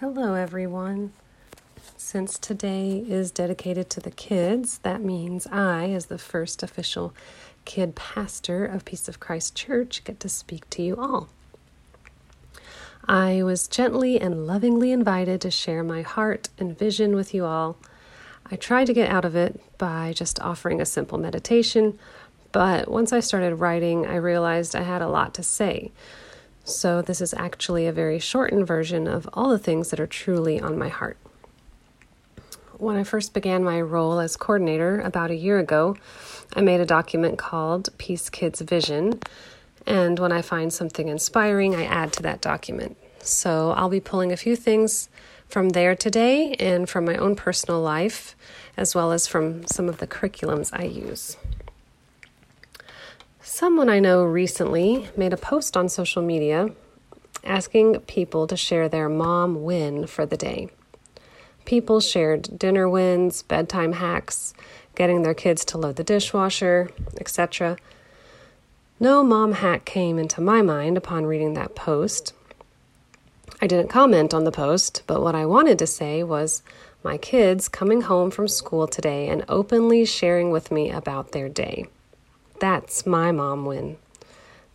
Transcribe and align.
Hello, 0.00 0.34
everyone. 0.34 1.12
Since 1.96 2.40
today 2.40 3.04
is 3.08 3.30
dedicated 3.30 3.88
to 3.90 4.00
the 4.00 4.10
kids, 4.10 4.78
that 4.78 5.00
means 5.00 5.46
I, 5.46 5.90
as 5.90 6.06
the 6.06 6.18
first 6.18 6.64
official 6.64 7.14
kid 7.64 7.94
pastor 7.94 8.66
of 8.66 8.84
Peace 8.84 9.06
of 9.06 9.20
Christ 9.20 9.54
Church, 9.54 10.02
get 10.02 10.18
to 10.18 10.28
speak 10.28 10.68
to 10.70 10.82
you 10.82 10.96
all. 10.96 11.28
I 13.06 13.44
was 13.44 13.68
gently 13.68 14.20
and 14.20 14.48
lovingly 14.48 14.90
invited 14.90 15.40
to 15.42 15.50
share 15.52 15.84
my 15.84 16.02
heart 16.02 16.48
and 16.58 16.76
vision 16.76 17.14
with 17.14 17.32
you 17.32 17.44
all. 17.44 17.76
I 18.50 18.56
tried 18.56 18.88
to 18.88 18.94
get 18.94 19.08
out 19.08 19.24
of 19.24 19.36
it 19.36 19.60
by 19.78 20.12
just 20.12 20.40
offering 20.40 20.80
a 20.80 20.86
simple 20.86 21.18
meditation, 21.18 22.00
but 22.50 22.90
once 22.90 23.12
I 23.12 23.20
started 23.20 23.54
writing, 23.54 24.06
I 24.06 24.16
realized 24.16 24.74
I 24.74 24.82
had 24.82 25.02
a 25.02 25.08
lot 25.08 25.34
to 25.34 25.44
say. 25.44 25.92
So, 26.66 27.02
this 27.02 27.20
is 27.20 27.34
actually 27.34 27.86
a 27.86 27.92
very 27.92 28.18
shortened 28.18 28.66
version 28.66 29.06
of 29.06 29.28
all 29.34 29.50
the 29.50 29.58
things 29.58 29.90
that 29.90 30.00
are 30.00 30.06
truly 30.06 30.58
on 30.58 30.78
my 30.78 30.88
heart. 30.88 31.18
When 32.78 32.96
I 32.96 33.04
first 33.04 33.34
began 33.34 33.62
my 33.62 33.80
role 33.82 34.18
as 34.18 34.36
coordinator 34.36 34.98
about 35.00 35.30
a 35.30 35.36
year 35.36 35.58
ago, 35.58 35.94
I 36.54 36.62
made 36.62 36.80
a 36.80 36.86
document 36.86 37.36
called 37.36 37.90
Peace 37.98 38.30
Kids 38.30 38.62
Vision. 38.62 39.20
And 39.86 40.18
when 40.18 40.32
I 40.32 40.40
find 40.40 40.72
something 40.72 41.08
inspiring, 41.08 41.74
I 41.74 41.84
add 41.84 42.14
to 42.14 42.22
that 42.22 42.40
document. 42.40 42.96
So 43.20 43.72
I'll 43.72 43.90
be 43.90 44.00
pulling 44.00 44.32
a 44.32 44.36
few 44.36 44.56
things 44.56 45.10
from 45.48 45.70
there 45.70 45.94
today 45.94 46.54
and 46.54 46.88
from 46.88 47.04
my 47.04 47.16
own 47.16 47.36
personal 47.36 47.80
life, 47.80 48.34
as 48.76 48.94
well 48.94 49.12
as 49.12 49.26
from 49.26 49.66
some 49.66 49.88
of 49.88 49.98
the 49.98 50.06
curriculums 50.06 50.70
I 50.72 50.84
use. 50.84 51.36
Someone 53.46 53.90
I 53.90 53.98
know 53.98 54.24
recently 54.24 55.10
made 55.18 55.34
a 55.34 55.36
post 55.36 55.76
on 55.76 55.90
social 55.90 56.22
media 56.22 56.70
asking 57.44 58.00
people 58.00 58.46
to 58.46 58.56
share 58.56 58.88
their 58.88 59.10
mom 59.10 59.64
win 59.64 60.06
for 60.06 60.24
the 60.24 60.38
day. 60.38 60.70
People 61.66 62.00
shared 62.00 62.58
dinner 62.58 62.88
wins, 62.88 63.42
bedtime 63.42 63.92
hacks, 63.92 64.54
getting 64.94 65.22
their 65.22 65.34
kids 65.34 65.62
to 65.66 65.78
load 65.78 65.96
the 65.96 66.02
dishwasher, 66.02 66.88
etc. 67.20 67.76
No 68.98 69.22
mom 69.22 69.52
hack 69.52 69.84
came 69.84 70.18
into 70.18 70.40
my 70.40 70.62
mind 70.62 70.96
upon 70.96 71.26
reading 71.26 71.52
that 71.52 71.74
post. 71.74 72.32
I 73.60 73.66
didn't 73.66 73.90
comment 73.90 74.32
on 74.32 74.44
the 74.44 74.52
post, 74.52 75.02
but 75.06 75.20
what 75.20 75.34
I 75.34 75.44
wanted 75.44 75.78
to 75.80 75.86
say 75.86 76.22
was 76.22 76.62
my 77.02 77.18
kids 77.18 77.68
coming 77.68 78.00
home 78.00 78.30
from 78.30 78.48
school 78.48 78.86
today 78.88 79.28
and 79.28 79.44
openly 79.50 80.06
sharing 80.06 80.50
with 80.50 80.70
me 80.70 80.90
about 80.90 81.32
their 81.32 81.50
day. 81.50 81.88
That's 82.64 83.04
my 83.04 83.30
mom 83.30 83.66
win. 83.66 83.98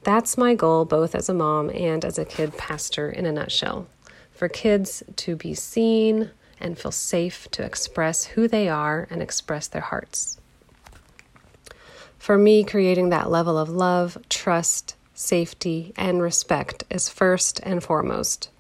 That's 0.04 0.38
my 0.38 0.54
goal, 0.54 0.86
both 0.86 1.16
as 1.16 1.28
a 1.28 1.34
mom 1.34 1.72
and 1.72 2.06
as 2.06 2.20
a 2.20 2.24
kid 2.24 2.56
pastor, 2.56 3.10
in 3.10 3.26
a 3.26 3.32
nutshell. 3.32 3.88
For 4.32 4.48
kids 4.48 5.02
to 5.16 5.36
be 5.36 5.56
seen 5.56 6.30
and 6.60 6.78
feel 6.78 6.92
safe 6.92 7.50
to 7.50 7.64
express 7.64 8.26
who 8.26 8.48
they 8.48 8.70
are 8.70 9.08
and 9.10 9.24
express 9.24 9.68
their 9.68 9.82
hearts. 9.82 10.40
For 12.20 12.38
me, 12.38 12.64
creating 12.64 13.10
that 13.10 13.32
level 13.32 13.58
of 13.58 13.70
love, 13.70 14.20
trust, 14.30 14.96
safety, 15.16 15.92
and 15.98 16.22
respect 16.22 16.84
is 16.92 17.10
first 17.10 17.60
and 17.64 17.84
foremost. 17.84 18.52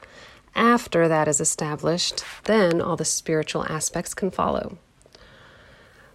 After 0.55 1.07
that 1.07 1.27
is 1.27 1.39
established, 1.39 2.23
then 2.45 2.81
all 2.81 2.95
the 2.95 3.05
spiritual 3.05 3.63
aspects 3.69 4.16
can 4.16 4.31
follow. 4.31 4.80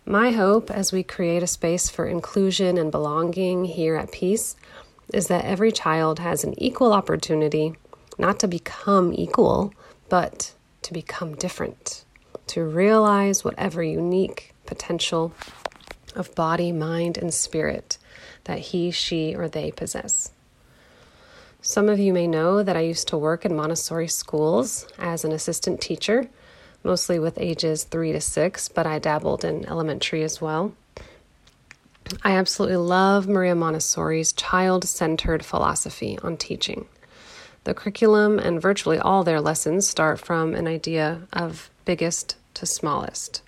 My 0.06 0.32
hope 0.32 0.70
as 0.70 0.92
we 0.92 1.02
create 1.02 1.42
a 1.42 1.46
space 1.46 1.88
for 1.88 2.06
inclusion 2.06 2.76
and 2.76 2.90
belonging 2.90 3.64
here 3.64 3.96
at 3.96 4.12
Peace 4.12 4.54
is 5.14 5.28
that 5.28 5.46
every 5.46 5.72
child 5.72 6.18
has 6.18 6.44
an 6.44 6.54
equal 6.62 6.92
opportunity 6.92 7.74
not 8.18 8.38
to 8.40 8.46
become 8.46 9.14
equal, 9.14 9.72
but 10.10 10.52
to 10.82 10.92
become 10.92 11.34
different, 11.36 12.04
to 12.48 12.64
realize 12.64 13.44
whatever 13.44 13.82
unique 13.82 14.54
potential 14.66 15.32
of 16.14 16.34
body, 16.34 16.70
mind, 16.70 17.16
and 17.16 17.32
spirit 17.32 17.96
that 18.44 18.58
he, 18.58 18.90
she, 18.90 19.34
or 19.34 19.48
they 19.48 19.70
possess. 19.70 20.32
Some 21.62 21.88
of 21.88 21.98
you 21.98 22.12
may 22.12 22.26
know 22.26 22.62
that 22.62 22.76
I 22.76 22.80
used 22.80 23.08
to 23.08 23.16
work 23.16 23.46
in 23.46 23.56
Montessori 23.56 24.08
schools 24.08 24.86
as 24.98 25.24
an 25.24 25.32
assistant 25.32 25.80
teacher 25.80 26.28
mostly 26.84 27.18
with 27.18 27.40
ages 27.40 27.82
three 27.84 28.12
to 28.12 28.20
six, 28.20 28.68
but 28.68 28.86
I 28.86 28.98
dabbled 28.98 29.44
in 29.44 29.66
elementary 29.66 30.22
as 30.22 30.40
well. 30.40 30.74
I 32.22 32.32
absolutely 32.32 32.76
love 32.76 33.26
Maria 33.26 33.54
Montessori's 33.54 34.32
child 34.32 34.86
centered 34.86 35.44
philosophy 35.44 36.18
on 36.22 36.36
teaching. 36.36 36.86
The 37.64 37.74
curriculum 37.74 38.38
and 38.38 38.60
virtually 38.60 38.98
all 38.98 39.24
their 39.24 39.40
lessons 39.40 39.88
start 39.88 40.20
from 40.20 40.54
an 40.54 40.68
idea 40.68 41.22
of 41.32 41.70
biggest 41.86 42.36
to 42.54 42.66
smallest. 42.66 43.40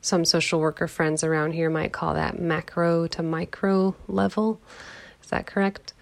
Some 0.00 0.24
social 0.24 0.60
worker 0.60 0.88
friends 0.88 1.22
around 1.22 1.52
here 1.52 1.70
might 1.70 1.92
call 1.92 2.14
that 2.14 2.40
macro 2.40 3.06
to 3.08 3.22
micro 3.22 3.94
level. 4.08 4.60
Is 5.22 5.28
that 5.28 5.46
correct? 5.46 5.92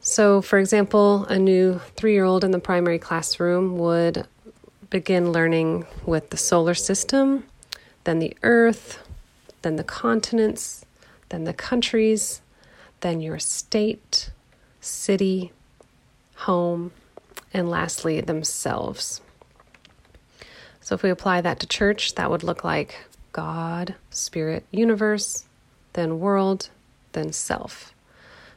So, 0.00 0.42
for 0.42 0.58
example, 0.58 1.24
a 1.26 1.38
new 1.38 1.80
three 1.96 2.12
year 2.12 2.24
old 2.24 2.44
in 2.44 2.50
the 2.50 2.58
primary 2.58 2.98
classroom 2.98 3.78
would 3.78 4.26
begin 4.94 5.32
learning 5.32 5.84
with 6.06 6.30
the 6.30 6.36
solar 6.36 6.72
system, 6.72 7.42
then 8.04 8.20
the 8.20 8.36
earth, 8.44 9.04
then 9.62 9.74
the 9.74 9.82
continents, 9.82 10.86
then 11.30 11.42
the 11.42 11.52
countries, 11.52 12.40
then 13.00 13.20
your 13.20 13.40
state, 13.40 14.30
city, 14.80 15.50
home, 16.36 16.92
and 17.52 17.68
lastly, 17.68 18.20
themselves. 18.20 19.20
So, 20.80 20.94
if 20.94 21.02
we 21.02 21.10
apply 21.10 21.40
that 21.40 21.58
to 21.58 21.66
church, 21.66 22.14
that 22.14 22.30
would 22.30 22.44
look 22.44 22.62
like 22.62 22.94
God, 23.32 23.96
Spirit, 24.10 24.64
universe, 24.70 25.44
then 25.94 26.20
world, 26.20 26.68
then 27.14 27.32
self. 27.32 27.92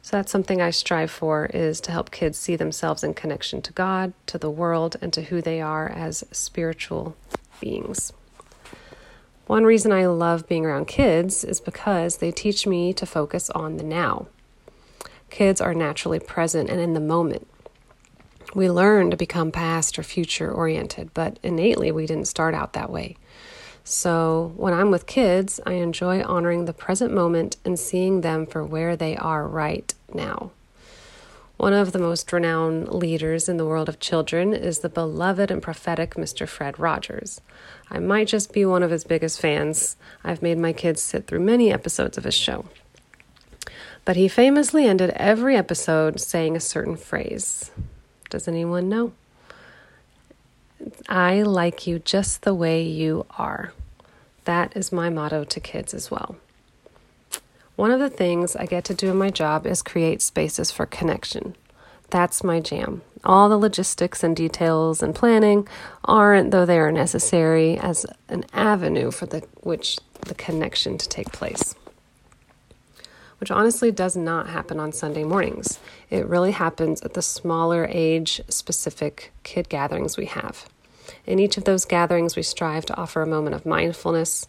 So 0.02 0.16
that's 0.16 0.32
something 0.32 0.62
I 0.62 0.70
strive 0.70 1.12
for 1.12 1.48
is 1.48 1.82
to 1.82 1.92
help 1.92 2.12
kids 2.12 2.38
see 2.38 2.56
themselves 2.56 3.04
in 3.04 3.14
connection 3.14 3.62
to 3.64 3.74
God, 3.74 4.14
to 4.28 4.38
the 4.38 4.50
world, 4.50 4.96
and 5.02 5.12
to 5.14 5.24
who 5.24 5.42
they 5.42 5.60
are 5.60 5.90
as 5.90 6.24
spiritual 6.32 7.16
beings. 7.60 8.14
One 9.48 9.64
reason 9.64 9.92
I 9.92 10.06
love 10.08 10.48
being 10.48 10.66
around 10.66 10.88
kids 10.88 11.44
is 11.44 11.62
because 11.62 12.18
they 12.18 12.32
teach 12.32 12.68
me 12.68 12.94
to 12.94 13.06
focus 13.06 13.50
on 13.52 13.78
the 13.78 13.84
now. 13.84 14.28
Kids 15.30 15.62
are 15.62 15.74
naturally 15.74 16.20
present 16.20 16.70
and 16.70 16.80
in 16.80 16.94
the 16.94 17.00
moment. 17.00 17.48
We 18.54 18.70
learn 18.70 19.12
to 19.12 19.18
become 19.18 19.52
past 19.52 20.00
or 20.00 20.04
future 20.04 20.52
oriented, 20.52 21.14
but 21.14 21.40
innately 21.44 21.92
we 21.92 22.06
didn't 22.06 22.28
start 22.28 22.56
out 22.56 22.74
that 22.74 22.90
way. 22.90 23.18
So, 23.90 24.52
when 24.58 24.74
I'm 24.74 24.92
with 24.92 25.06
kids, 25.06 25.62
I 25.66 25.76
enjoy 25.76 26.22
honoring 26.22 26.66
the 26.66 26.74
present 26.74 27.14
moment 27.14 27.56
and 27.64 27.80
seeing 27.80 28.20
them 28.20 28.46
for 28.46 28.62
where 28.62 28.98
they 28.98 29.16
are 29.16 29.48
right 29.48 29.94
now. 30.14 30.52
One 31.56 31.72
of 31.72 31.94
the 31.94 32.00
most 32.00 32.34
renowned 32.34 32.90
leaders 32.90 33.48
in 33.48 33.56
the 33.56 33.66
world 33.66 33.88
of 33.88 34.02
children 34.02 34.54
is 34.54 34.80
the 34.80 34.90
beloved 34.90 35.50
and 35.50 35.62
prophetic 35.62 36.16
Mr. 36.16 36.46
Fred 36.46 36.78
Rogers. 36.78 37.40
I 37.90 38.00
might 38.00 38.28
just 38.28 38.52
be 38.52 38.66
one 38.66 38.84
of 38.84 38.92
his 38.92 39.06
biggest 39.06 39.40
fans. 39.40 39.96
I've 40.22 40.42
made 40.42 40.58
my 40.58 40.74
kids 40.74 41.02
sit 41.02 41.26
through 41.26 41.40
many 41.40 41.72
episodes 41.72 42.18
of 42.18 42.26
his 42.26 42.36
show. 42.36 42.66
But 44.04 44.18
he 44.18 44.28
famously 44.28 44.86
ended 44.86 45.12
every 45.12 45.56
episode 45.56 46.20
saying 46.20 46.58
a 46.58 46.60
certain 46.60 46.98
phrase. 46.98 47.72
Does 48.30 48.50
anyone 48.50 48.90
know? 48.90 49.14
I 51.08 51.42
like 51.42 51.88
you 51.88 52.00
just 52.00 52.42
the 52.42 52.54
way 52.54 52.84
you 52.84 53.26
are. 53.38 53.72
That 54.44 54.76
is 54.76 54.92
my 54.92 55.10
motto 55.10 55.46
to 55.46 55.60
kids 55.62 55.94
as 55.94 56.12
well. 56.12 56.36
One 57.78 57.92
of 57.92 58.00
the 58.00 58.10
things 58.10 58.58
I 58.58 58.66
get 58.66 58.84
to 58.86 58.94
do 58.94 59.12
in 59.12 59.18
my 59.18 59.30
job 59.30 59.66
is 59.66 59.82
create 59.82 60.22
spaces 60.22 60.70
for 60.70 60.86
connection. 60.86 61.56
That's 62.10 62.44
my 62.44 62.60
jam. 62.60 63.04
All 63.24 63.48
the 63.48 63.58
logistics 63.58 64.22
and 64.22 64.36
details 64.36 65.02
and 65.02 65.16
planning 65.16 65.68
aren't, 66.04 66.52
though 66.52 66.66
they 66.66 66.80
are 66.80 66.92
necessary, 66.92 67.78
as 67.78 68.06
an 68.28 68.46
avenue 68.52 69.12
for 69.12 69.28
the 69.28 69.44
which 69.62 70.00
the 70.22 70.36
connection 70.36 70.98
to 70.98 71.08
take 71.08 71.32
place. 71.32 71.74
Which 73.40 73.52
honestly 73.52 73.92
does 73.92 74.18
not 74.18 74.50
happen 74.50 74.80
on 74.80 74.92
Sunday 74.92 75.24
mornings. 75.24 75.80
It 76.10 76.26
really 76.26 76.52
happens 76.52 77.02
at 77.02 77.14
the 77.14 77.22
smaller 77.22 77.88
age 77.90 78.42
specific 78.50 79.32
kid 79.44 79.70
gatherings 79.70 80.18
we 80.18 80.26
have. 80.26 80.68
In 81.28 81.40
each 81.40 81.58
of 81.58 81.66
those 81.66 81.84
gatherings, 81.84 82.38
we 82.38 82.42
strive 82.42 82.86
to 82.86 82.98
offer 82.98 83.22
a 83.22 83.28
moment 83.28 83.54
of 83.54 83.66
mindfulness. 83.66 84.48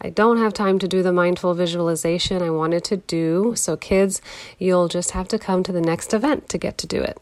I 0.00 0.10
don't 0.10 0.38
have 0.38 0.54
time 0.54 0.78
to 0.78 0.88
do 0.88 1.02
the 1.02 1.12
mindful 1.12 1.54
visualization 1.54 2.40
I 2.40 2.50
wanted 2.50 2.84
to 2.84 2.98
do, 2.98 3.54
so 3.56 3.76
kids, 3.76 4.22
you'll 4.58 4.88
just 4.88 5.10
have 5.10 5.26
to 5.28 5.38
come 5.38 5.64
to 5.64 5.72
the 5.72 5.80
next 5.80 6.14
event 6.14 6.48
to 6.50 6.58
get 6.58 6.78
to 6.78 6.86
do 6.86 7.02
it. 7.02 7.18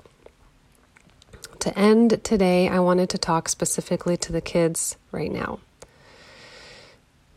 To 1.60 1.78
end 1.78 2.22
today, 2.22 2.68
I 2.68 2.80
wanted 2.80 3.08
to 3.10 3.18
talk 3.18 3.48
specifically 3.48 4.16
to 4.18 4.32
the 4.32 4.40
kids 4.40 4.96
right 5.10 5.30
now. 5.30 5.60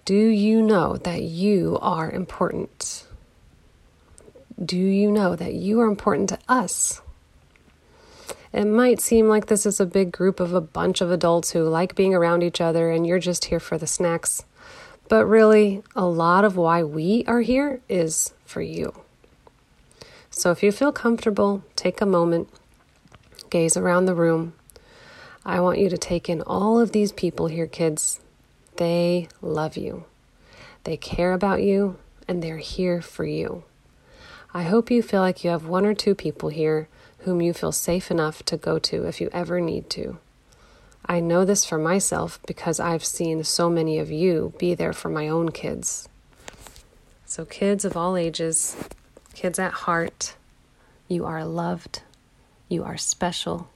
Do 0.03 0.15
you 0.15 0.61
know 0.61 0.97
that 0.97 1.21
you 1.21 1.77
are 1.81 2.11
important? 2.11 3.05
Do 4.63 4.77
you 4.77 5.11
know 5.11 5.35
that 5.35 5.53
you 5.53 5.79
are 5.79 5.87
important 5.87 6.29
to 6.29 6.39
us? 6.49 7.01
It 8.55 8.67
might 8.67 9.01
seem 9.01 9.27
like 9.27 9.47
this 9.47 9.65
is 9.65 9.81
a 9.81 9.85
big 9.85 10.13
group 10.13 10.39
of 10.39 10.53
a 10.53 10.61
bunch 10.61 11.01
of 11.01 11.11
adults 11.11 11.51
who 11.51 11.65
like 11.65 11.93
being 11.93 12.15
around 12.15 12.41
each 12.41 12.61
other 12.61 12.89
and 12.89 13.05
you're 13.05 13.19
just 13.19 13.43
here 13.43 13.59
for 13.59 13.77
the 13.77 13.85
snacks. 13.85 14.45
But 15.09 15.25
really, 15.25 15.83
a 15.93 16.05
lot 16.05 16.45
of 16.45 16.55
why 16.55 16.81
we 16.81 17.25
are 17.27 17.41
here 17.41 17.81
is 17.89 18.33
for 18.45 18.61
you. 18.61 18.95
So 20.29 20.51
if 20.51 20.63
you 20.63 20.71
feel 20.71 20.93
comfortable, 20.93 21.65
take 21.75 21.99
a 21.99 22.05
moment, 22.05 22.47
gaze 23.49 23.75
around 23.75 24.05
the 24.05 24.15
room. 24.15 24.53
I 25.45 25.59
want 25.59 25.79
you 25.79 25.89
to 25.89 25.97
take 25.97 26.29
in 26.29 26.41
all 26.41 26.79
of 26.79 26.93
these 26.93 27.11
people 27.11 27.47
here, 27.47 27.67
kids. 27.67 28.21
They 28.77 29.27
love 29.41 29.75
you, 29.75 30.05
they 30.85 30.95
care 30.95 31.33
about 31.33 31.61
you, 31.61 31.97
and 32.25 32.41
they're 32.41 32.55
here 32.55 33.01
for 33.01 33.25
you. 33.25 33.65
I 34.53 34.63
hope 34.63 34.89
you 34.89 35.03
feel 35.03 35.19
like 35.19 35.43
you 35.43 35.49
have 35.49 35.65
one 35.65 35.85
or 35.85 35.93
two 35.93 36.15
people 36.15 36.47
here 36.47 36.87
whom 37.25 37.41
you 37.41 37.53
feel 37.53 37.71
safe 37.71 38.11
enough 38.11 38.43
to 38.43 38.55
go 38.55 38.77
to 38.77 39.05
if 39.05 39.19
you 39.19 39.29
ever 39.33 39.59
need 39.59 39.89
to. 39.89 40.17
I 41.07 41.19
know 41.19 41.43
this 41.43 41.65
for 41.65 41.77
myself 41.77 42.39
because 42.47 42.79
I've 42.79 43.03
seen 43.03 43.43
so 43.43 43.69
many 43.69 43.97
of 43.97 44.11
you 44.11 44.53
be 44.59 44.75
there 44.75 44.93
for 44.93 45.09
my 45.09 45.27
own 45.27 45.49
kids. 45.49 46.07
So, 47.25 47.43
kids 47.43 47.83
of 47.83 47.97
all 47.97 48.15
ages, 48.15 48.77
kids 49.33 49.57
at 49.57 49.73
heart, 49.73 50.35
you 51.07 51.25
are 51.25 51.43
loved, 51.43 52.03
you 52.69 52.83
are 52.83 52.97
special, 52.97 53.69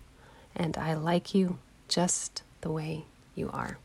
and 0.56 0.78
I 0.78 0.94
like 0.94 1.34
you 1.34 1.58
just 1.88 2.44
the 2.62 2.72
way 2.72 3.06
you 3.36 3.50
are. 3.52 3.78